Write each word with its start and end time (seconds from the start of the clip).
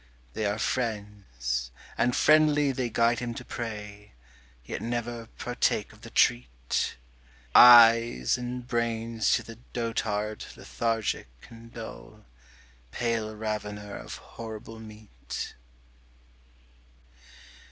They 0.33 0.47
are 0.47 0.57
friends; 0.57 1.69
and 1.95 2.15
friendly 2.15 2.71
they 2.71 2.89
guide 2.89 3.19
him 3.19 3.35
to 3.35 3.45
prey, 3.45 4.13
Yet 4.65 4.81
never 4.81 5.27
partake 5.37 5.93
of 5.93 6.01
the 6.01 6.09
treat 6.09 6.97
Eyes 7.53 8.35
and 8.35 8.67
brains 8.67 9.31
to 9.33 9.43
the 9.43 9.59
dotard 9.73 10.43
lethargic 10.57 11.27
and 11.51 11.71
dull, 11.71 12.25
Pale 12.89 13.35
ravener 13.35 13.95
of 13.95 14.15
horrible 14.15 14.79
meat. 14.79 15.53